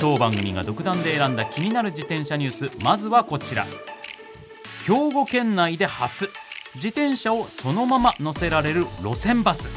[0.00, 2.82] 当番組が独断で選んだ気になる自転車ニュース。
[2.82, 3.66] まずはこちら。
[4.86, 6.30] 兵庫県内で初。
[6.76, 9.68] 自転車をそのまま乗せられる路線バス。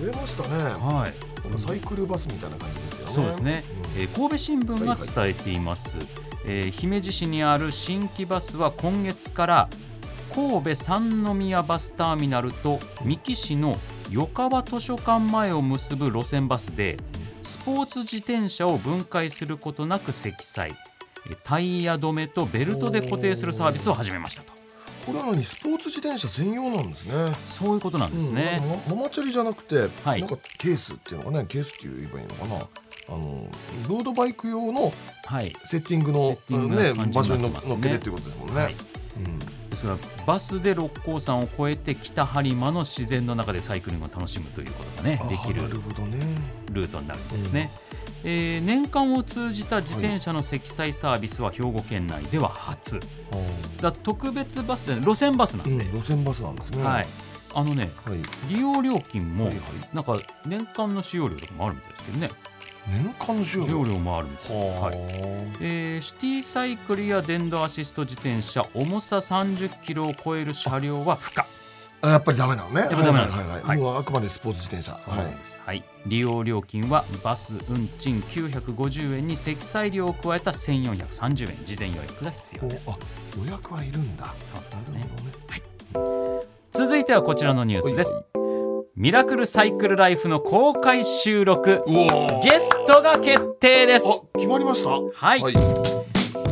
[0.00, 0.64] 増えましたね。
[0.72, 1.30] はい。
[1.60, 3.12] サイクルバスみたいな感じですよね。
[3.12, 3.64] そうですね、
[3.96, 5.98] えー神戸新聞が伝えています、
[6.44, 9.68] えー姫路市にある新規バスは今月から
[10.34, 13.76] 神戸三宮バスターミナルと三木市の
[14.10, 16.96] 与川図書館前を結ぶ路線バスで
[17.42, 20.74] スポーツ自転車を分解することなく積載。
[21.26, 24.52] えータイヤ止めとベルトで固定するサービスを始めましたと。
[25.06, 27.34] これは何スポーツ自転車専用なんですね。
[27.46, 30.20] そういうことなんですね、うんママチャリじゃなくて、はい。
[30.20, 32.56] なんかケースっていうのかねケースって言えばいいのかな。
[33.08, 33.48] あの
[33.88, 34.92] ロードバイク用の
[35.26, 35.52] はい。
[35.64, 37.12] セッティングのセッティングなね。
[37.12, 38.74] 場所に乗っけてっていうことですもんね、はい。
[38.74, 38.76] う
[39.28, 47.70] んですからバスで六甲山を越えて北播磨の自然の中でサイクリングを楽しむということがねできるルートになるんですね、
[48.24, 53.00] えー年間を通じた自転車の積載サービスは兵庫県内では初。
[53.80, 56.84] だ特別バスで路線バスなんで、うん、路線バスなんですね。
[56.84, 57.06] はい、
[57.54, 58.18] あのねはい。
[58.52, 59.96] 利用料金もはいはい。
[59.96, 62.30] なんか年間の使用料とかもあるみたいですけどね
[62.88, 64.48] 年間の使使用用料料もあるみたい。
[64.48, 64.96] です、はい。
[64.96, 65.02] は
[65.60, 71.46] えーシティサイクルや電動アシスト自転車重さ30キロを超える車両は不可。
[72.02, 72.80] あやっぱりダメなのね。
[72.80, 73.38] やっぱダメなんです。
[73.40, 74.96] はいはいはいあくまでスポーツ自転車。
[74.96, 75.84] そうなんです、はい。
[76.06, 81.64] 利用料金はバス運賃950円に積載料を加えた1430円。
[81.64, 82.90] 事前予約が必要はい、です。
[82.90, 82.98] おあ
[83.44, 84.34] 予約はいるんだ。
[84.44, 85.30] そうでなるすねほどね。
[86.72, 88.14] 続いてはこちらのニュースです。
[88.14, 88.39] はい
[88.96, 91.82] ミラクルサイクルライフの公開収録。
[92.42, 94.06] ゲストが決定です。
[94.06, 94.90] あ決まりました？
[94.90, 95.40] ははい。
[95.40, 95.54] はい、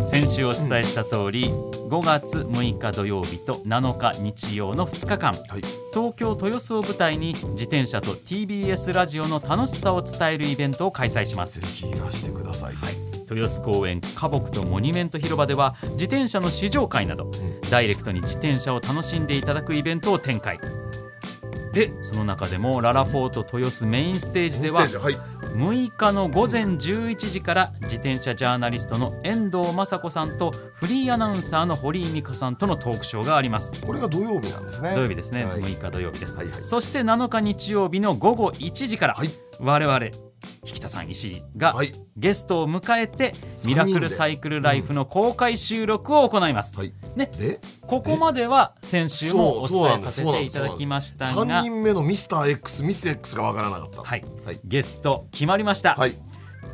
[0.09, 5.33] 先週お伝えした通り、5月6日土曜日と7日日曜の2日間。
[5.33, 5.63] はい。
[5.93, 11.61] 東京豊洲を舞台に自転車と TBS ラジオの楽しさを伝えるイベントを開催します。
[11.61, 12.95] ぜひいらしてください、はい、
[13.31, 17.31] 豊洲公園花木とモニュメント広場では自転車の試乗会など、
[17.69, 20.61] ダイレクトに自転車を楽しんでいただくイベントを展開
[21.79, 25.15] でその中でもララポート豊洲メインステージではステージはい。
[25.55, 33.81] 6日の午前11時から自転車ジャーナリストの遠藤雅子さんとフリーアナウンサーの堀井美香さんとのトークショーがあります。
[33.81, 34.95] これが土曜日なんですね。
[34.95, 35.61] 土曜日ですね、はい。
[35.61, 36.65] 6日土曜日です、はいはい。
[36.65, 39.31] そして7日日曜日の午後1時から、はい。
[39.61, 40.28] 我々
[40.65, 41.93] 引田さん石井がはい。
[42.17, 43.35] ゲストを迎えて、
[43.65, 46.93] ミラクルサイクルライフの公開収録を行います、はい。
[47.17, 47.31] ね。
[47.39, 51.45] でここまでは先週もお伝えさせていただきましたが。
[51.45, 54.03] 3人目のミスター X ミス X がわからなかった。
[54.03, 54.61] はい、はい。
[54.65, 56.19] ゲスト決まりました、はい。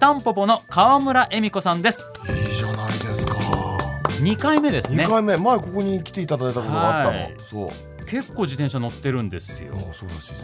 [0.00, 2.10] タンポポの川村恵美子さんです。
[2.28, 3.34] いいじゃないですか。
[4.20, 5.04] 2回目ですね。
[5.04, 5.36] 2回目。
[5.36, 7.34] 前ここに来ていただいたことがあったの、はい。
[7.38, 7.68] そう
[8.14, 9.74] 結構自転車乗ってるんですよ。
[9.74, 9.84] ね。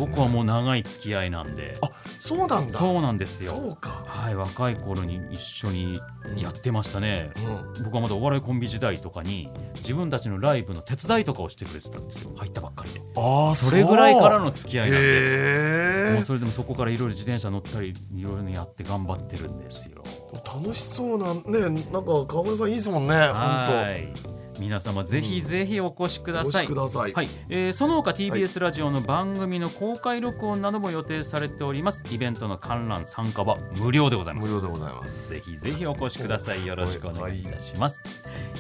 [0.01, 1.79] 僕はもう長い付き合いなんで。
[1.81, 2.71] あそうなんだ。
[2.71, 3.53] そうなんですよ。
[3.53, 4.05] そうか。
[4.09, 6.01] はい若い頃に一緒に
[6.37, 7.31] やってましたね、
[7.77, 7.85] うん。
[7.85, 12.33] 僕はまだお笑いコンビ時代とかに自分たちのライブの手伝いとかをしてくれてたんですよ。
[12.35, 13.03] 入ったばっかりで。
[13.17, 16.11] ああそれぐらいからの付き合いなんで。
[16.15, 20.03] もうそれでもそこからいろいろ自転車乗ったりいろいろやって頑張ってるんですよ。
[20.45, 27.13] 楽しそうなねなんか川村さんいいですもんね本はい皆様ぜひぜひお越しください、しください。
[27.15, 32.05] はい、えーその他 TBS ラジオの番組の公開録音なども予定されております。
[32.11, 34.49] イベントの観覧参加は無料でございます。
[34.49, 35.31] 無料でございます。
[35.31, 36.67] ぜひぜひお越しください。
[36.67, 38.03] よろしくお願いいたします。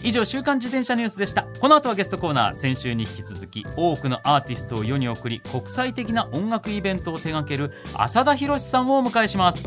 [0.02, 1.42] 以上週刊自転車ニュースでした。
[1.60, 9.62] この後はゲストコーナー先週に引き続き多くのアーティストを世に送り国際的な音楽イベントを手掛ける浅田博さんをお迎えします。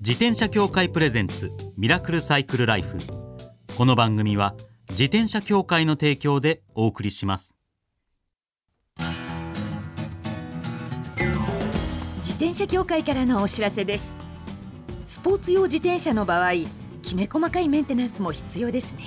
[0.00, 3.23] 自転車協会プレゼンツミラクルサイクルライフ
[3.76, 4.54] この番組は
[4.90, 7.56] 自転車協会の提供でお送りします。
[12.18, 14.14] 自転車協会からのお知らせです。
[15.06, 16.52] スポーツ用自転車の場合
[17.02, 19.00] きめ細かいメンテナンスも必要ですね。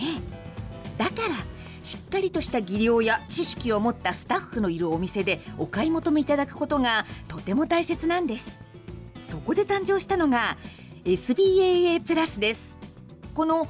[0.98, 1.36] だから
[1.82, 8.60] しっかりとした技量や知識を持ったスタッフのいるお店でお買い求めいただくことがとても大切なんです。
[9.22, 10.58] そこで誕生したのが
[11.06, 12.78] SBAA プラスです。
[13.34, 13.70] この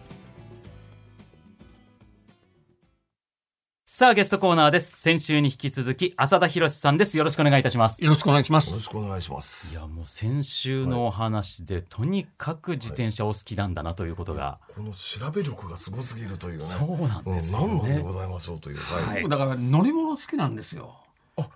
[4.01, 4.99] さあゲストコーナーです。
[4.99, 7.19] 先週に引き続き浅田博さんです。
[7.19, 8.03] よろしくお願いいたします。
[8.03, 8.67] よろしくお願いします。
[8.67, 9.71] よろしくお願いします。
[9.71, 16.63] いやもう先週のお話で、とにかく自転車お好きなんだなということが、この調べ力がすごすぎるというね。
[16.63, 18.77] そうなんですようん、何なんでねございましょうという。
[18.77, 19.29] はい。
[19.29, 20.95] だから乗り物好きなんですよ。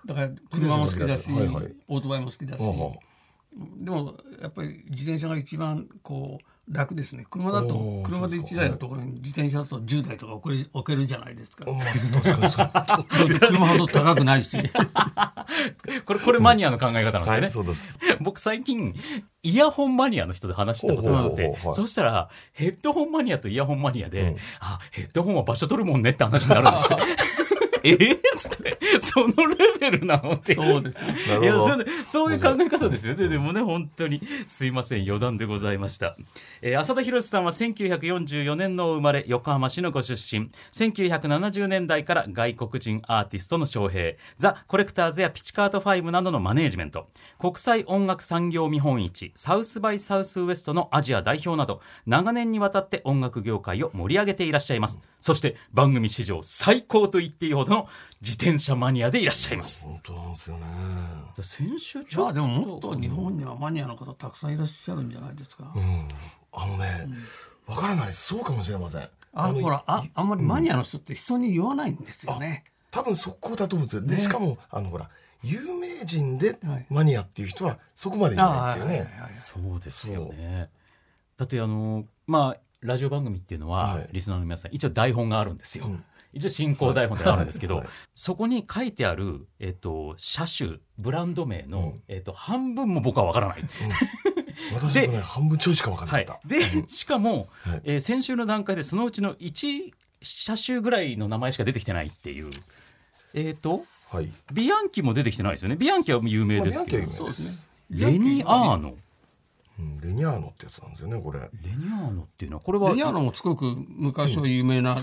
[0.04, 1.72] だから車も好きだし、はいはい。
[1.88, 7.24] オートバイも好きだし、でもやっぱり自転車が一番こう楽ですね。
[7.30, 11.76] 車だと車で1台のところに自転車だと10台とか置ける置けるじゃないですか、車
[13.68, 14.56] ほど高くないし。
[16.04, 17.98] これこれマニアの考え方なんですよね、はいそうです。
[18.20, 18.94] 僕最近
[19.42, 26.96] イヤホンマニアの人で話したことがあってほうそうしたらヘッドホンマニアとイヤホンマニアで、あヘッドホンは場所取るもんねって話になるんですって
[27.86, 33.28] えー、っつってそのレベルなのってそうですねなるほどいやそうそういう考え方ですよね。
[33.28, 36.16] でもね、本当にすいません、余談でございました。
[36.62, 40.48] えー浅田博さんは1944年の生まれ、横浜市のご出身。
[40.72, 55.00] 1970年代から外国人アーティストの招聘、ザ・コレクターズやピチカート5などのマネージメント、国際音楽産業見本市、サウスバイサウスウエストのアジア代表など、長年にわたって音楽業界を盛り上げていらっしゃいます。
[55.26, 57.88] そして番組史上最高と言っていいほどの
[58.20, 59.84] 自転車マニアでいらっしゃいます。
[59.84, 60.64] 本当なんですよね。
[61.42, 62.22] 先週ちょっと。
[62.22, 66.06] まあでももっと日本にはマニアの方たくさんいらっしゃるんじゃないですか、うん。
[66.52, 67.08] あのね
[67.66, 68.12] わからない。
[68.12, 69.00] そうかもしれません。
[69.00, 72.62] のあほらああんまりマニアの人って人に言わないんですよね、
[72.92, 74.02] 多分速攻だと思うんですよ。
[74.06, 75.10] でしかもあのほら
[75.42, 76.86] 有名人ではい。
[76.88, 79.10] マニアっていう人はそこまでいないっていうね。
[79.34, 80.68] そうですよね。
[81.36, 84.08] だってあのまあラジオ番組っていうのは、はい。
[84.12, 85.86] リスナーの皆さん一応台本があるんですよ。
[85.86, 86.04] うん。
[86.32, 87.86] 一応進行台本ってあるんですけど、はい。
[88.14, 92.02] そこに書いてある、えっと、車種ブランド名の、うん。
[92.08, 93.64] えっと、半分も僕は分からない。
[94.74, 97.80] 私もね半分ちょいしか分からはないかった、でしかも、はい。
[97.84, 99.92] えー先週の段階でそのうちの1
[100.22, 102.50] 車種ぐらいの名前しか出てきてないっていう。
[103.34, 104.30] えっ、とはい。
[104.52, 105.76] ビアンキも出てきてないですよね。
[105.76, 107.66] ビアンキは有名ですけど、まあビアンキは有名そうですね。
[107.90, 108.94] レニアーノ
[109.78, 111.40] うんレニャーノってやつなんですよねこれ。
[111.40, 114.94] レニアーノっていうのはこれはレニアーノもすごく昔は有名な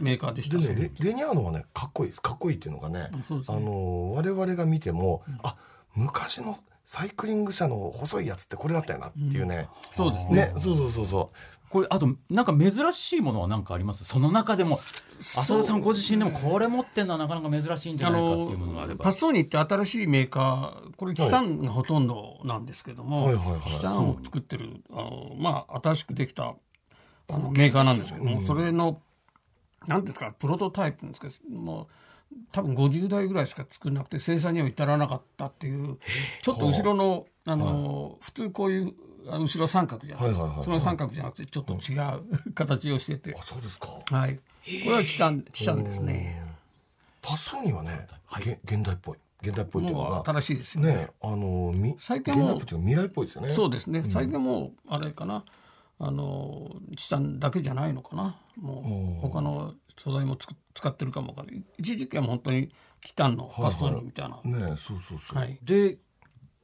[0.00, 2.22] メーカーでしたでねレレニャーノはねかっこいいです。
[2.22, 3.10] かっこいいっていうのがねね
[3.48, 5.56] あの我々が見ても、あ
[5.94, 11.30] 昔のサイクリング車の細いやつってこれだったよなっていうね、そうですねねそうそうそうそ
[11.72, 14.04] これあとなんか珍しいものは何かあります？
[14.04, 14.78] その中でも。
[15.24, 19.04] 浅田さんご自身でもこれ持ってんのはなかなか珍しいんじゃあないかってのいうものがあれば。
[19.04, 23.60] パッソーニって新しいメーカーこれキサンがほとんどなんですけども、はいはいはい。
[23.60, 26.54] キサンを作ってるあのまあ新しくできた
[27.56, 29.00] メーカーなんですけども、それの
[29.86, 31.86] なんですかプロトタイプなんですけどもう
[32.50, 35.98] 多分50台ぐらいしか作れなくて生産には至らなかったっていう
[36.42, 38.92] ちょっと後ろのあの、普通こういうあ
[39.26, 40.64] 後ろ三角じゃないですか、はいはいはい。
[40.64, 41.96] その三角じゃなくてちょっと違
[42.48, 43.32] う形をしてて。
[43.32, 43.88] うあそうですか。
[44.10, 44.36] はい。
[44.36, 46.42] これはキサンキサンですね。
[47.20, 48.06] パソニーはね、
[48.44, 49.18] げ現代っぽい。
[49.42, 50.94] 現代っぽいっていうのがもう新しいですよね。
[50.94, 53.50] ねあのみ最近はも未来っぽいですよね。
[53.52, 55.44] そうですね、最近もうあれかな。
[55.98, 58.36] あのチタンだけじゃないのかな。
[58.60, 61.62] もう他の素材もつく使ってるかもわかんない。
[61.78, 65.98] 一時期は本当にチタンのパストニーみたいな、はいねそうそうそう、で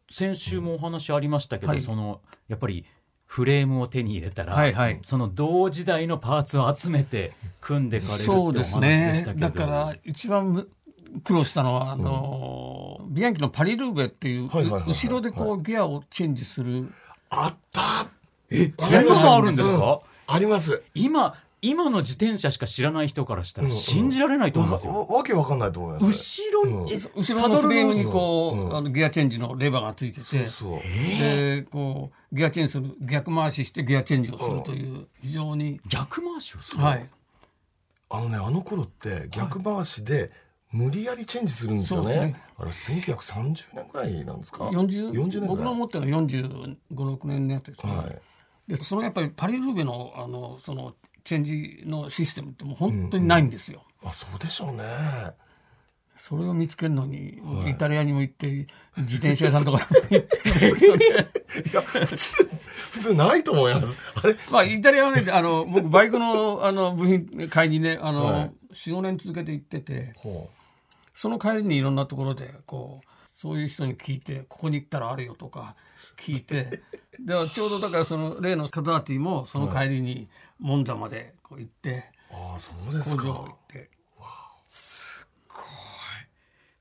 [0.09, 1.81] 先週もお話ありましたけど、はい。
[1.81, 2.85] そのやっぱり
[3.27, 5.01] フレームを手に入れたら、はいはい。
[5.05, 9.49] その同時代のパーツを集めて組んでかれるっておそうで話ですしたねけど。
[9.49, 10.71] だから一番む
[11.25, 16.93] 苦労したのはあの、ビアンキのパリルーベっていう、はいはい後ろでこうギアをチェンジする。
[17.31, 18.09] あった。
[18.51, 20.83] えそんなのあるんですか、あります。
[20.95, 26.43] 今今の自転車しか知らない人からしたら信じられないと思いますよ、わわけわかんないと思います。
[26.45, 28.77] 後ろに、え後ろのフレームにサドルのこう、うん。
[28.77, 37.09] あのギアチェンジのレバーがついててそうでこうギアチェンジする逆回ししてギアチェンジをするという非常に、逆回しをする、はい。
[38.11, 40.31] あのねあの頃って逆回しで
[40.73, 42.43] 無理やりチェンジするんですよね,、ね。
[42.57, 45.73] あれ1930年ぐらいなんですか？40 40年僕ぐらい。
[45.73, 48.19] の持ってるのは4 5 6年のやつですね、はい。
[48.69, 50.95] でそのやっぱりパリルーベのあのその
[51.29, 54.83] チェンジのシステムってもう本当にないんですよ、あそうでしょうね。
[56.17, 58.67] それを見つけるのに、イタリアにも行って
[58.97, 60.97] 自転車屋さんとか行って
[61.71, 62.51] いや普通
[62.93, 63.99] 普通ないと思います。
[64.15, 64.37] あれ？
[64.51, 68.51] まあイタリアはねあの僕バイクのあの部品買いにねあの、はい。
[68.73, 70.15] 45年続けて行ってて。
[70.17, 70.49] ほ
[71.13, 73.08] その帰りにいろんなところでこう
[73.39, 75.77] そういう人に聞いてここに行ったらあるよとか
[76.17, 76.83] 聞いて。
[77.21, 80.29] でちょうどだからその例のカザーティもその帰りに
[80.59, 83.91] モンザまでこう行ってうああそうです工場か行って。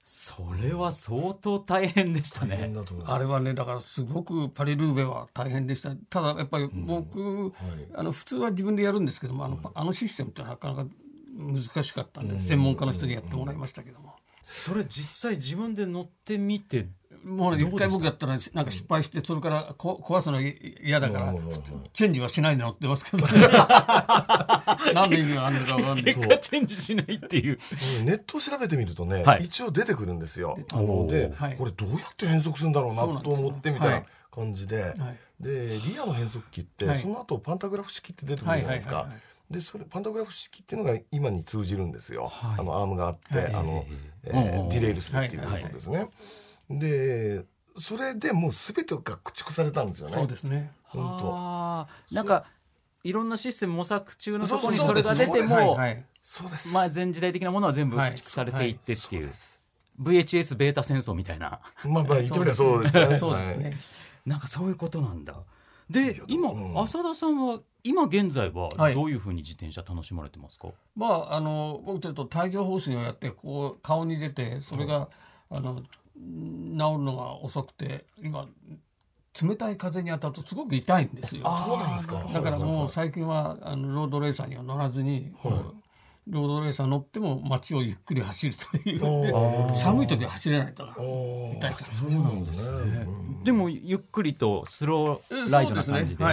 [0.03, 2.55] それは相当大変でしたね。
[2.55, 3.15] 大変だと思います。
[3.15, 5.95] あれはねだからすごくパリルーベは大変でした。
[6.09, 7.53] ただやっぱり僕、
[7.95, 10.87] あの普通は自分でやるんですけどもあの,、あのシステムってなかなか
[11.35, 14.16] 難しかったんで、専門家の人にやってもらいましたけども。
[14.49, 16.87] それ実際自分で乗ってみて
[17.21, 21.33] もうね一回僕やったらなんか失敗してそれからこ壊すの嫌だから
[21.91, 23.27] チェンジはしないで乗ってますけど。
[24.93, 26.03] 何の意味があるのか分かんない。
[26.05, 27.57] 結果チェンジしないっていう。
[28.05, 29.43] ネットを調べてみるとね、はい。
[29.43, 30.57] 一応出てくるんですよ。
[30.71, 31.57] あので、はい。
[31.57, 34.05] これどうやって変速するんだろうなと思ってみたいはない。
[34.31, 34.95] 感じで、はい。
[35.41, 37.01] でリアの変速機って、はい。
[37.01, 39.09] その後パンタグラフ式って出てくるじゃないですか。
[39.49, 42.27] でそれパンタグラフ式っていうのが今に通じるんですよ。
[42.27, 42.59] はい。
[42.59, 43.53] あのアームがあって、はい。
[43.53, 43.85] あの、
[44.25, 44.31] え
[44.69, 46.09] ディレイルするっていうことですね。
[46.69, 47.45] で
[47.79, 50.13] それでもう全てが駆逐されたんですよね。
[50.15, 50.71] そうですね。
[50.83, 52.15] 本当。
[52.15, 52.45] なんか
[53.03, 56.73] いろんなシステム模索中のところにそれが出てもはいそうです。
[56.73, 59.31] まあ前時代的なものは全部はい駆逐されていってっていう。
[60.01, 61.59] VHS ベータ戦争みたいな。
[61.85, 63.17] まあまあ言ってみればそうですね。
[63.17, 63.59] そうですはい。
[63.59, 63.77] ね
[64.25, 65.33] なんかそういうことなんだ
[65.89, 66.79] で今うん。
[66.79, 68.93] 浅田さんは今現在ははい。
[68.93, 75.09] どういうふうに自転車楽しまれてますか、まああの僕ちょっと帯状疱疹をやってこう顔に出てそれが、
[75.49, 75.83] あの治
[76.15, 78.47] るのが遅くて今
[79.41, 81.43] 冷たい風に当たるとすごく痛いんですよ。
[81.67, 82.27] そうなんですか。
[82.33, 85.31] だからもう最近はあのロードレーサーには乗らずに、
[86.29, 89.73] ロードレーサー乗っても街をゆっくり走るという。
[89.73, 90.91] 寒い時は走れないから。
[90.93, 91.77] 痛いから。
[91.77, 93.07] そうなんですね。
[93.43, 96.23] でもゆっくりとスローライドな感じで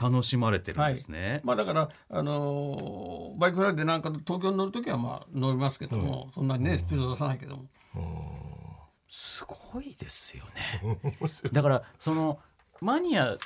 [0.00, 1.40] 楽しまれてるんですね。
[1.44, 7.66] まあだから、あのーバイクライドでなんか東京に乗る時はまあ乗りますけども、そんなにねスピード出さないけども、
[9.08, 10.44] すごいですよ
[10.82, 10.98] ね。
[11.52, 12.38] だからその
[12.80, 13.36] マニア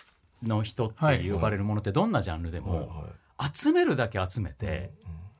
[0.43, 3.07] の人って呼ばれるものってどんなジャンルでも
[3.55, 4.93] 集めるだけ集めて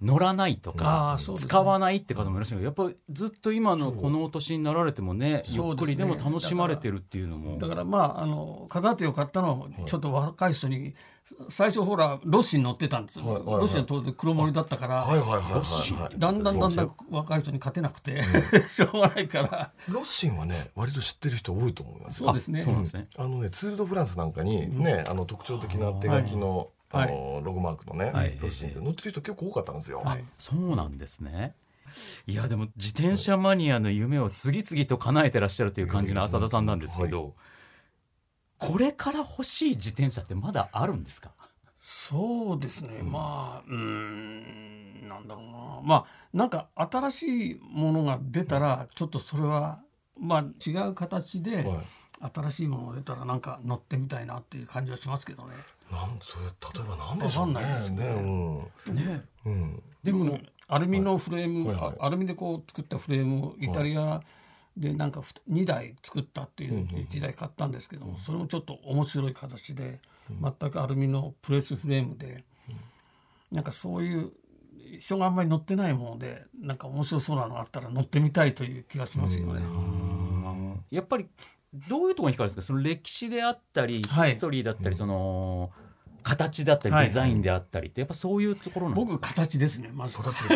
[0.03, 1.39] 乗らないとあかね。
[1.39, 2.61] 使わないって方もいらっしゃる。
[2.61, 7.59] けどやっぱりずっと今のこのお年になられてもねゆっくりでも楽しまれてるっていうのも。
[7.59, 10.95] だからまああのカザーテを買ったのはちょっと若い人に
[11.49, 13.61] 最初ほらロッシーに乗ってたんですよ、はいはいはい。
[13.61, 16.19] ロッシーは当然黒森だったから、はいはいはいはいはい。
[16.19, 18.23] だんだんだんだん若い人に勝てなくて、
[18.71, 19.73] しょうがないから。
[19.89, 22.29] ロッシンはね割と知ってる人多いと思いますよ。
[22.29, 22.61] そうですね。
[22.61, 23.09] そうなんですね。
[23.17, 26.67] あのねツール・ド・フランスなんかにね、あの特徴的な手書きの、はい
[27.03, 28.39] あのロゴマークのね、はい。
[28.41, 30.01] ロッシンって乗ってる人結構多かったんですよ。
[30.05, 31.55] はいそうなんですね。
[32.27, 37.35] いやでも自転車マニアの夢を次々と叶えてらっしゃるという感じの浅田さんなんですけど、
[38.59, 41.31] これから欲しい自転車ってまだあるんですか？
[41.81, 45.81] そうですね、まあうーんなんだろうな。
[45.85, 49.81] まあなんか新しいものが出たらちょっとそれは
[50.19, 51.67] まあ違う形ではい
[52.21, 55.55] 新しいものが出たらなんか乗ってみたいなっていう感じはしますけどね。
[55.91, 57.55] なんそれ例えばなんでしょうね。
[57.55, 58.05] わかんないですけど。
[58.05, 59.53] ねねうん。
[59.53, 59.83] うん。
[60.03, 61.77] でもアルミのフレーム、はい。
[61.77, 64.23] はいあアルミでこう作ったフレームをイタリア
[64.77, 65.21] でなんか
[65.51, 72.45] 2台作ったっていう1台買ったんですけども、それもちょっと面白い形で、全くアルミのプレスフレームで、
[73.53, 74.33] なんかそういう
[74.99, 79.63] 人があんまり乗ってないものでなんか面白そうなのがあったら乗ってみたいという気がしますよね。
[80.91, 81.27] やっぱり
[81.89, 82.67] どういうところに惹かれるんですか？
[82.67, 84.31] その歴史であったり、はい。
[84.31, 85.71] ヒストリーだったりその
[86.23, 87.07] 形だったりはい。
[87.07, 90.55] デザインであったりってやっぱそういうところなんです僕形ですねまず、形で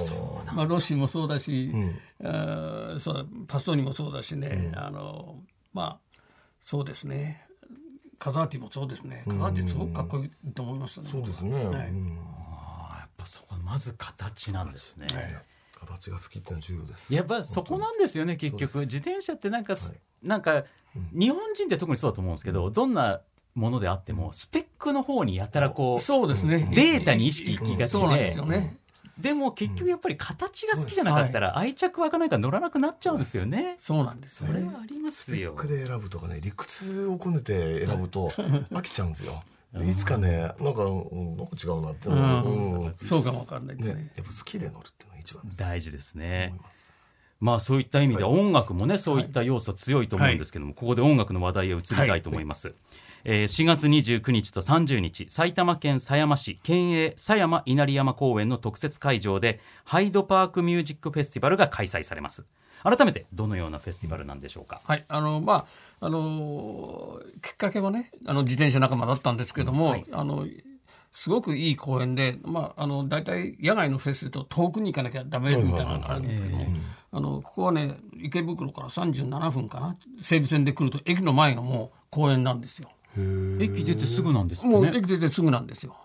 [0.00, 0.16] すか？
[0.54, 1.96] まあ、ロッシーもそうだし、ん。
[2.22, 6.20] あーそうパストーニもそうだしね、あのまあ
[6.64, 7.46] そうですね。
[8.18, 9.22] カザーティもそうですね。
[9.26, 11.08] カザーティすごくかっこいいと思いましたね。
[11.10, 11.52] そうですね。
[11.64, 11.88] はい。
[11.90, 15.06] うんやっぱそこまず形なんですね。
[15.06, 15.44] はい
[15.84, 17.14] 形が好きっていうのは重要です。
[17.14, 20.64] やっぱそこなんですよね結局自転車ってなんかす、なんか
[21.12, 23.20] 日本人って特にそうだと思うんですけどどんな
[23.54, 26.68] ものであってもスペックの方にやたらこうそうですね。
[26.74, 28.78] データに意識いきがちでですよね。
[29.18, 33.76] でも結局やっぱり形が好きじゃなかったら愛着湧かないから乗らなくなっちゃうんですよね。
[33.78, 34.60] そうなんですそよね。
[34.60, 35.54] れはありますよ。
[35.54, 39.42] 服で選ぶとかね理屈をこねて選ぶと飽きちゃうんですよ。
[39.82, 42.14] いつかねなんか、うん、なんか違うなって、う。
[42.14, 42.42] ん。
[42.42, 42.94] うん。
[43.06, 43.94] そうかもわかんないですね。
[43.96, 44.12] ね。
[44.16, 45.44] やっぱ好きで乗るっていうのが一番。
[45.56, 46.54] 大事ですね。
[47.40, 52.44] まあそういった意味では音楽もね、そういった要素強いと思うんですけども、ここで音楽の話題へ移りたいと思い。
[52.44, 52.74] ます。
[53.24, 62.44] えー4月29日と30日埼玉県狭山市県営狭山稲荷山公園の特設会場でハイドパークミュージックフェスティバルが開催されます。
[62.84, 65.66] 改めてどのようなフェスティバルなんでしょうか、はい、あのまあ
[66.04, 70.46] あのきっかけはねあの自転車仲間だったんですけども、あの
[71.14, 76.66] すごくいい公園で、まあ、あの大体野外のフェスだと遠くに行かなきゃダメみたいなのがあるんですけども、
[77.10, 82.90] あのここはね池袋から37分かな西武線で来ると駅の前がもう公園なんですよ。
[83.16, 85.96] 駅出てすぐなんですもうね駅出てすぐなんですよ。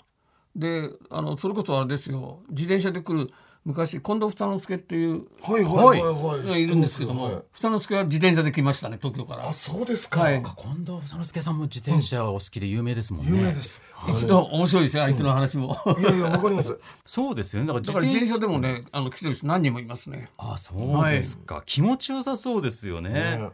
[0.56, 2.39] であのそれこそあれですよ。
[2.51, 3.32] 自転車で来る
[3.65, 6.63] 昔近藤二之助っていうはいはいはいはい。
[6.63, 6.67] い。
[6.67, 7.43] るんですけども、はい。
[7.53, 9.47] 二之助は自転車で来ましたね東京から。
[9.47, 9.53] あ。
[9.53, 10.41] そうですか、はい。
[10.41, 10.53] 近
[10.85, 13.31] 藤佐之助さんも自転車お好きで有名ですもんね。
[13.31, 15.77] 有名です、一度面白いですよ相手の話も。
[15.99, 16.79] いやいやわかります。
[17.05, 17.67] そうですよね。
[17.67, 20.29] だから自だから自転車でもねあの来てる人何人もいますね。
[20.37, 23.09] あそうですか、気持ちよさそうですよね。
[23.09, 23.49] ね。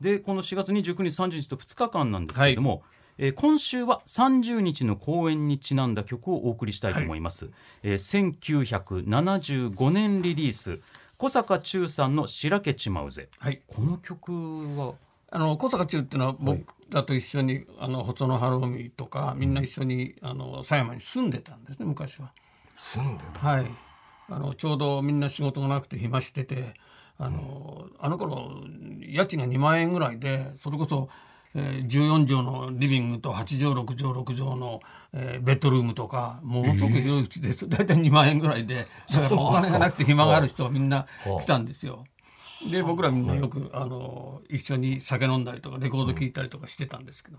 [0.00, 2.82] でこの4月29日30日と2日間なんですけれども、
[3.18, 7.50] えー今週は30日の公演にちなんだ曲をお送りしたいと思います、
[7.82, 10.80] えー1975年リリース。
[11.18, 13.28] 小坂忠さんの「しらけちまうぜ。
[13.38, 14.32] はい」この曲
[14.76, 14.94] は？
[15.30, 22.32] あの小坂忠っていうのは僕らと一緒に、あの細野晴臣とかみんな一緒にあの狭山に住んでたんですね昔は。
[22.76, 23.70] 住んでるはい。
[24.28, 26.74] あのちょうどみんな仕事がなくて暇してて
[27.18, 28.50] あの,、あの頃
[29.00, 31.08] 家賃が2万円ぐらいでそれこそ、
[31.54, 34.80] えー、14畳のリビングと8畳6畳6畳の、
[35.12, 41.06] えーベッドルームとかものすごく広い家で、大体2万円ぐらいでだからお金がなくて暇がある人はみんな
[41.40, 42.04] 来たんですよ。
[42.70, 47.38] で僕らみんなよくあの一緒に酒飲んだりとかレコード聴いたりとかしてたんですけど、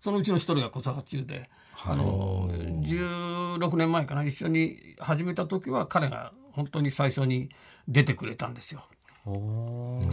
[0.00, 1.48] そのうちの一人が小坂忠で、
[1.86, 7.50] あの16年前かな一緒に始めた時は彼が本当に最初に
[7.88, 8.82] 出てくれたんですよ。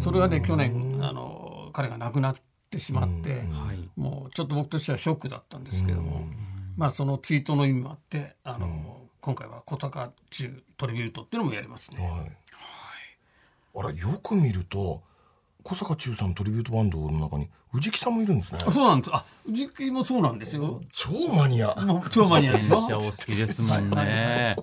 [0.01, 2.41] それがね去年あの彼が亡くなって
[2.80, 3.44] しまって、
[3.96, 6.25] もうちょっと僕としてはショックだったんですけども、
[6.78, 11.98] まあそのツイートの意味もあってあの、今回は小坂忠トリビュートっていうのもやりますね。
[12.00, 12.32] はい。
[13.74, 15.01] あらよく見ると
[15.63, 18.60] 小坂忠さんのトリビュートバンドの中に藤木さんもいるんですね。
[18.66, 19.12] あそうなんです。
[19.14, 20.81] あ、藤木もそうなんですよ。
[20.92, 21.75] 超マニア。
[22.12, 22.75] 超マニアですよ。
[22.75, 24.55] 電車お好きですもんね。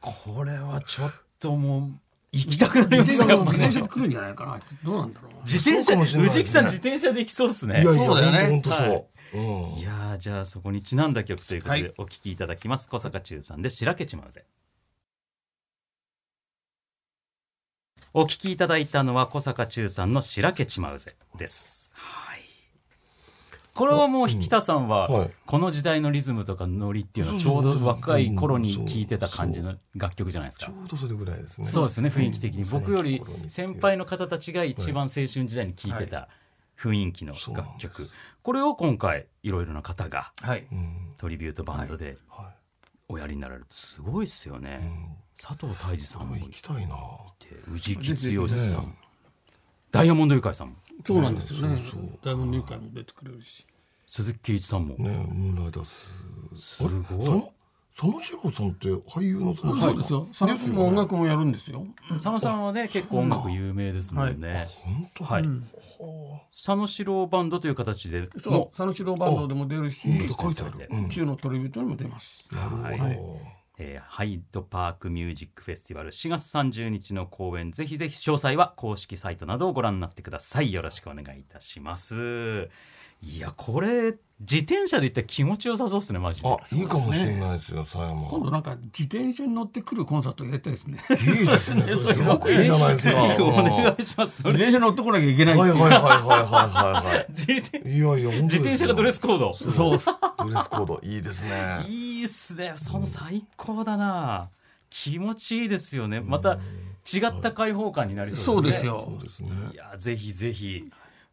[0.00, 1.92] これはちょっともう
[2.32, 4.58] 行きたくなりま自すね自転車で来るんじゃないかな。
[4.82, 5.32] どうなんだろう。
[5.34, 5.40] な。
[5.44, 7.82] 自転車そうかもしれないで藤木さん自転車で行きそうですね。
[7.82, 8.46] いやいやそうだよね。
[8.48, 9.04] 本当そう、はい。
[9.34, 9.38] う
[9.76, 9.78] ん。
[9.78, 11.82] いやーじゃあそこにちなんだ曲ということはい。
[11.82, 14.46] でお聴きいただきます、小坂忠さんで「しらけちまうぜ」
[18.14, 21.92] お聴きいただいたのは小坂忠さんの「しらけちまうぜ」です。
[21.96, 22.31] はい
[23.74, 25.30] これはもう引田さんははい。
[25.46, 30.66] この時代のリズムとかノリっていうのはちょうど若い頃に聴いてた感じの楽曲じゃないですか。
[30.66, 30.72] ちょ。
[30.84, 31.66] うどそれぐらいですね。
[31.66, 32.62] そうですね雰囲気的に。
[32.62, 32.68] うん。
[32.70, 36.28] 僕より先輩の方たちが一番青春時代に聴いてた
[36.78, 38.10] 雰囲気の楽曲。
[38.42, 40.32] これを今回いろいろな方が
[41.16, 42.52] トリビュートバンドでは
[43.08, 44.90] おやりになられるとすごいですよね、
[45.40, 46.96] 佐藤泰治さんもい行きたいな。
[47.38, 48.98] て宇治木剛さん、ね
[49.92, 51.82] ダイヤモンドユカイさんもそうなんですよね。
[51.90, 52.18] そうそう。
[52.24, 53.66] ダイヤモンドユカイも出てくれるし。
[54.06, 55.96] 鈴木圭一さんも、ねムーンライダース。
[56.56, 57.02] すごい。
[57.02, 57.52] 佐野
[57.94, 60.26] 佐野史郎さんって俳優の佐野そうですよ。
[60.30, 61.86] 佐野君も音楽もやるんですよ。
[62.08, 65.24] 佐野さんはね結構音楽有名ですもんね、本当？
[65.24, 65.44] はい、
[66.54, 68.70] 佐野史郎バンドという形でそうも。
[68.74, 72.48] 佐野史郎バンドでも出るし、書いてある、うん、中のトリビュートにも出ます。
[72.50, 72.98] なるほど、はい
[73.78, 76.10] えーハイドパークミュージックフェスティバル。
[76.10, 77.72] 4月30日の公演。
[77.72, 80.72] ぜひぜひ詳細は公式サイトなどをご覧になってください。
[80.72, 82.68] よろしくお願いいたします。
[83.22, 86.48] いやこれ自転車で行ったら気持ちよさそうですねマジで。
[86.48, 88.28] あいいかもしれないですよ狭山。
[88.28, 90.98] 今度なんか自転車に乗ってくるコンサートやりたいですね。
[91.10, 93.22] いいですね すごくいいじゃないですか。
[93.22, 95.56] お願はいしますそ自れ転車乗ってこなきゃいけない。
[95.56, 99.54] はいはいはいはいは 自転いいやいや自転車がドレススコード。
[99.54, 99.98] そう。
[100.38, 101.84] ドレスコードいいですね。
[101.88, 102.72] いいっすね。
[102.76, 104.48] その最高だな。
[104.90, 106.20] 気持ちいいですよね。
[106.20, 106.58] また
[107.10, 109.22] 違った開放感になりそでねそううですすよそう。
[109.22, 110.84] ですねいやぜひぜひ。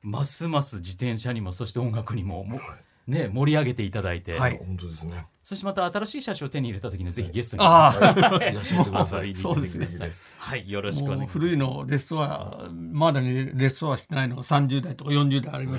[0.02, 2.62] ますます自転車にもそして音楽にもも
[3.10, 4.58] ね盛り上げていただいて、はい。
[4.58, 5.26] 本当ですね。
[5.42, 8.12] そしてまた新しい車種を手に入れた時にはぜひゲストにああ。
[8.50, 9.30] いらっしゃってください。
[9.30, 10.70] 遊びに来てくださいはい。
[10.70, 11.40] よろしくお願もいうします。
[11.40, 15.78] 古いのレストアまだにレストアしてないのが30代とか40代ありま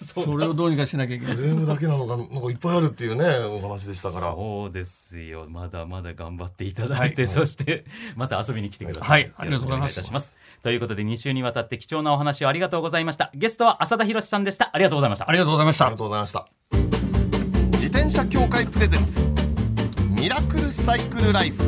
[0.00, 0.26] すから。
[0.26, 1.36] それをどうにかしなきゃいけない。
[1.36, 4.32] フレームだけなのがなんかいっぱいあるっていうねお話でしたから。
[4.32, 5.46] そうですよ。
[5.48, 7.84] まだまだ頑張っていただいて、そして
[8.16, 9.32] また遊びに来てください、はい。
[9.36, 10.36] ありがとうございます。
[10.62, 13.30] ということで2週にわたって貴重なお話をありがとうございました。
[13.34, 14.70] ゲストは浅田博さんでした。
[14.72, 15.28] ありがとうございました。
[15.28, 15.86] ありがとうございました。
[15.86, 16.46] ありがとうございました。
[16.72, 17.01] 自
[18.02, 19.20] 転車協会プレゼンツ
[20.10, 21.62] ミラクルサイクルライフ。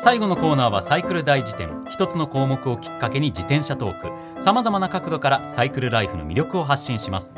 [0.00, 1.68] 最後のコーナーはサイクル大辞典。
[1.90, 4.42] 一つの項目をきっかけに自転車トーク。
[4.42, 7.34] さまざまな角度からサイクルライフの魅力を発信します。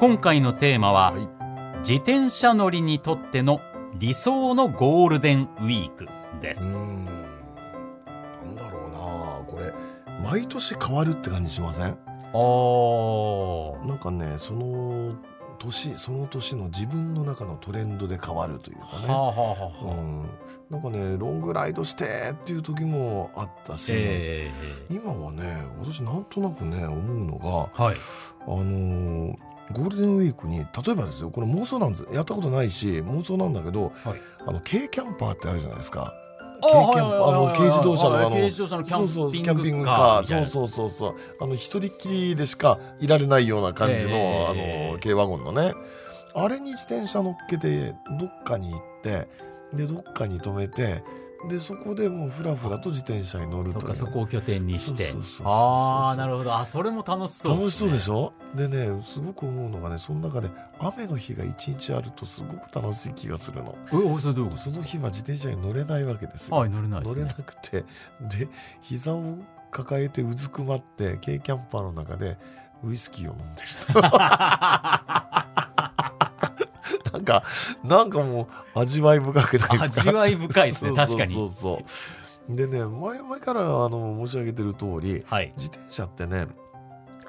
[0.00, 1.78] 今回のテーマは、はい。
[1.78, 3.62] 自転車乗りにとっての
[3.98, 6.06] 理想のゴールデンウィーク
[6.42, 7.06] でうす、ーん。
[7.06, 7.12] な
[8.50, 8.98] んだろうな。
[9.50, 9.72] これ
[10.22, 11.96] 毎年変わるって感じしません？
[12.34, 13.88] おー。
[13.88, 15.14] なんかねその
[15.62, 20.28] 年その年の自分の中のトレンドで変わるというかね、はあはあうん、
[20.70, 24.50] なんかねロングライドしてっていう時もあったし、え
[24.90, 27.96] 今はね私なんとなくね思うのがーはい。
[28.44, 29.36] あのー
[29.70, 32.06] ゴールデンウィークに例えばですよこれ妄想なんです。
[32.12, 34.20] やったことないし妄想なんだけど、はい。
[34.46, 36.12] あの軽キャンパーってあるじゃないですか。
[36.62, 41.14] あ軽キャンはいはいはいはいあの軽自動車のあの軽自動車のキャンピングカーそうそうそうそう。
[41.40, 45.74] あの一人っきりでしかいられないような感じの、えーあの軽ワゴンのね。
[46.34, 49.28] あれに自転車乗っけてどっかに行って
[49.74, 51.02] でどっかに止めて
[51.48, 55.06] でそこでもうふらふらと自転車に乗るとかそこを拠点にして。
[55.44, 56.54] ああなるほど。
[56.54, 58.14] あそれも楽しそう楽しそうでしょ？
[58.54, 63.76] ょでねすごく思うのがねその中で雨の日が一日あるとすごく楽しい気がするの。
[63.92, 67.22] えおそれどういうこその日は自転車に乗れないわけですよ、とはい乗れないですね。
[67.22, 67.84] 乗れなくて。
[68.20, 68.48] で
[68.80, 69.38] 膝を
[69.72, 72.38] 抱えてうずくまって軽キャンパーの中で
[72.84, 73.68] ウイスキーを飲んでる
[77.22, 77.44] なんか
[77.84, 80.10] なんかもう味わい深くないですか？
[80.10, 80.92] 味わい深いですね。
[80.96, 81.34] 確かに。
[81.34, 81.78] そうそ
[82.50, 85.52] うでね前々からあの申し上げてる通りはい。
[85.56, 86.48] 自転車ってね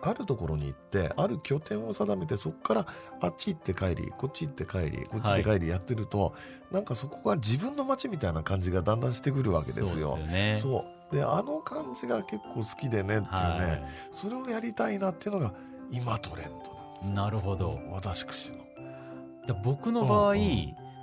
[0.06, 2.88] あるところに行ってある拠点を定めてそこから
[3.22, 6.34] あっち行って帰りこっち行って帰りこっち行って帰りやってると、
[6.72, 10.08] なんかそこが自分の街みたいな感じがだんだんしてくるわけですよ。
[10.10, 10.60] そうでね。
[10.62, 11.16] そう。
[11.16, 15.54] であの感じが結構好きでねっていうね、はそれをやりたいなっていうのが
[15.90, 17.12] 今トレンドなんです。
[17.12, 17.80] なるほど。
[17.92, 18.73] 私くの。
[19.48, 20.36] で僕の場合、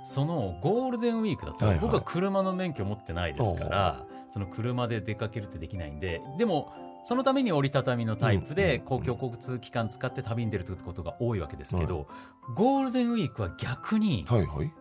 [0.03, 6.73] そのゴールデンウィークだと、はいはい僕は車の免許持ってないですから、その車で出かけるってできないんででも
[7.03, 12.07] そのために折りたたみのタイプでうん公共交通機関使って旅に出るってことが多いわけですけど、
[12.55, 14.25] ゴールデンウィークは逆に。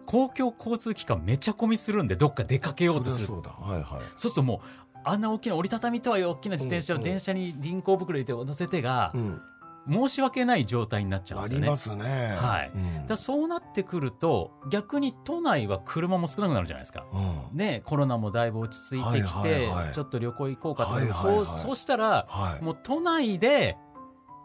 [0.06, 3.50] 公共交通機関めちゃ混みするんでどっか出かけようとするそうだ。
[3.50, 3.84] はいはい。
[3.84, 9.42] そうするともうあんな大きな折りたたみとはいえ大きな自転車を電車に輪行袋入れて乗せてがうん。
[9.88, 11.66] 申し訳ない状態になっちゃうんですよね。
[11.66, 12.36] ありますね。
[12.36, 17.06] はいうんだそうなってくると逆に都内は車も少なくなるじゃないですか。
[17.12, 22.64] うんね、コロナもだいぶ落ち着いてきて、ちょっと旅行行こうかとか、はいはいはいそうそうしたらはい。
[22.64, 23.76] もう都内で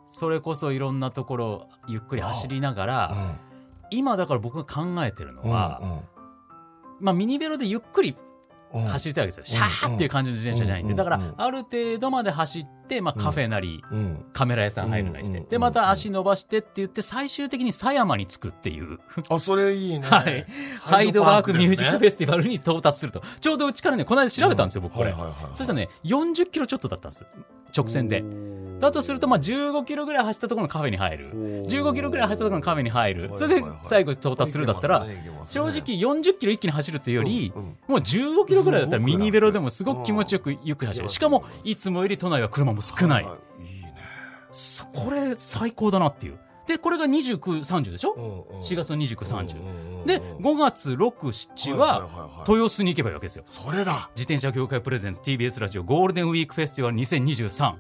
[0.08, 3.16] それこそいろんなところをゆっくり走りながら、
[3.92, 6.00] 今だから僕が考えてるのは、うん
[7.02, 8.25] まあ、ミニベロでゆっくりうんうん
[8.82, 10.98] 走りたいわけですよ、シャーっていう感じの自転車じゃないんで、うん。
[10.98, 11.34] だからうん。
[11.38, 14.26] ある程度まで走って、まあ、カフェなり、うん。
[14.34, 15.50] カメラ屋さん入るなりして、うん。
[15.50, 19.00] でまた足伸ばしてって言って最終的に狭山に着くっていう。
[19.30, 20.06] あそれいいね。
[20.06, 20.46] はい、
[20.80, 23.22] ハイドワークミュージックフェェスティバルに到達すると。
[23.40, 25.14] ちょうどうちからねこの間調べたんですよ、僕これ、
[25.54, 27.26] そしたらね40キロちょっとだったんです。
[27.76, 28.24] 直線で
[28.86, 31.32] だとするとまあ15キロぐらい走ったところのカフェに入る。
[31.68, 33.30] 15キロぐらい走ったところのカフェに入る。
[33.34, 35.06] それで最後到達するだったら
[35.46, 37.52] 正直40キロ一気に走るっていうより
[37.88, 41.10] もう15キロぐらいだったらミニベロでもすごく気持ちよくゆっくり走れる。
[41.10, 43.26] しかもいつもより都内は車も少ない。
[43.26, 46.40] これ最高だなっていう。
[46.68, 48.14] でこれが2930でしょ？
[48.18, 49.64] うんうん4月の2930うんう。
[49.66, 53.44] んうんで5月67はは豊洲に行けばいいわけですよ。
[53.48, 54.10] それだ。
[54.16, 57.74] 自転車業界プレゼンツ TBS ラジオゴールデンウィークフェスティバル2023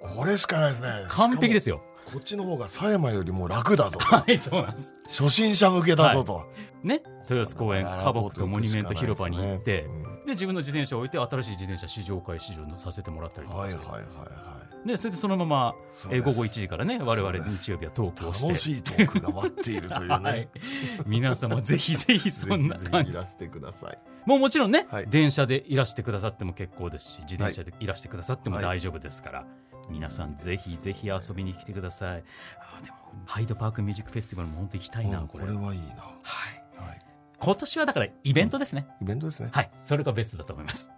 [0.00, 1.04] これしかないですね。
[1.08, 1.82] 完璧ですよ。
[2.10, 3.98] こっちの方が狭山よりも楽だぞ。
[4.02, 6.50] はいそうなんです初心者向けだぞと。
[6.82, 7.02] ね？
[7.28, 14.88] 豊洲公園花木とモニュメント広場に行ってうんで自分の自転車を置いて新しい自転車試乗会試乗させてもらったりとかしてはいはいはいはい。
[14.88, 15.74] でそれでそのまま
[16.10, 20.58] えー午後1時からね我々日曜日はトークをして楽しいトークが待っているというはねい。
[21.04, 23.98] 皆様ぜひぜひそんな感じぜひいらしてください。
[24.24, 29.46] もうもちろんね、はい電車でいらしてくださっても結構ですし自転車でいらしてくださっても大丈夫ですから、
[29.90, 32.24] 皆さんぜひぜひ遊びに来てください。
[32.60, 32.96] あーでも
[33.26, 35.86] ハイドパークミュージックフェスティバルも本当行きたいな、うんこれこれはいいな。
[35.86, 36.50] は
[36.84, 36.98] い、はい。
[37.40, 39.50] 今年はだからイベントですね、イベントですね。
[39.52, 39.70] はい。
[39.82, 40.90] それがベストだと思います。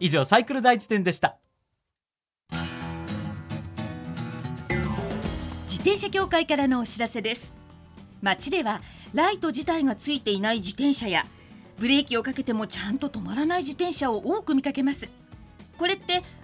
[0.00, 1.36] 以上サイクル第一点でした。
[5.68, 7.52] 自転車協会からのお知らせです。
[8.20, 8.80] 街では
[9.14, 11.26] ライト自体がついていない自転車や
[11.78, 15.08] ブレーキをかけてもちゃんと止まらない自転車を多く見かけます。
[15.76, 16.22] これって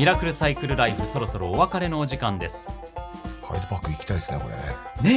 [0.00, 2.64] ミラクルサイクルライフそろそろお別れのお時間です。
[3.42, 4.62] ハイドパーク行きたいですねこれね。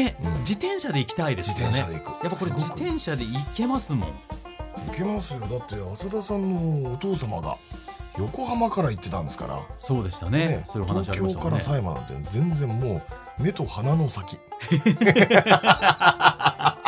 [0.04, 0.34] ね、うん。
[0.39, 1.80] 自転車で行きたいですよね。
[1.80, 2.24] 自転車で行く。
[2.26, 4.10] やっぱこれ自転車で行けますもん。
[4.10, 4.15] 行
[4.93, 5.39] けますよ。
[5.39, 7.56] だって浅田さんのお父様が
[8.17, 9.58] 横浜から行ってたんですから。
[9.78, 10.48] そうでしたね。
[10.48, 10.62] ね。
[10.65, 11.39] そういうお話ありましたね。
[11.39, 13.02] 東京から狭山なんて全然も
[13.39, 14.38] う目と鼻の先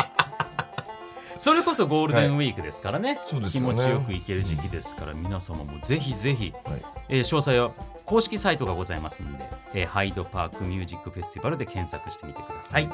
[1.37, 3.73] それこそゴールデンウィークですからね,、気そうですよね。
[3.73, 6.85] 持ちよく行ける時期ですから、皆様もぜひぜひ、はい。
[7.09, 7.71] えー詳細は
[8.05, 12.89] 公式サイトがございますので、えーハイドパークミュージックフェスティバルで検索してみてください、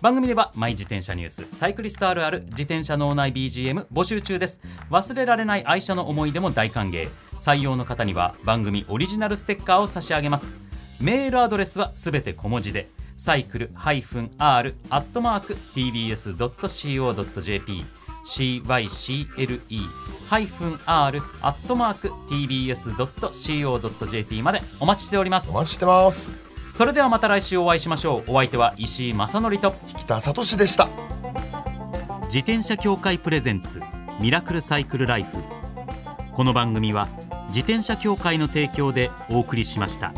[0.00, 4.60] 番組ではマイ自転車ニュースサイクリストあるある自転車脳内 BGM 募集中です。
[4.90, 7.08] 忘れられない愛車の思い出も大歓迎。
[7.38, 10.60] 採用の方には番組オリジナルステッカーを差し上げます。
[11.00, 14.62] メールアドレスはすべて小文字でサイクル -r ア
[14.98, 17.84] ットマーク tbs.co.jp
[20.28, 21.10] cycle-r ア
[21.50, 25.48] ットマーク tbs.co.jp までお待ちしております。
[25.50, 26.28] お待ちしてます。
[26.72, 28.32] それではまた来週お会いしましょう。
[28.32, 29.76] お相手は石井正則と。
[29.96, 30.88] 北里志でした
[32.24, 33.80] 自転車協会プレゼンツ
[34.20, 35.30] ミラクルサイクルライフ。
[36.32, 37.06] この番組は
[37.48, 40.12] 自転車協会の提供でお送りしました。